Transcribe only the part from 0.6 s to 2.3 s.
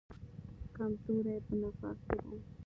کمزوري یې په نفاق کې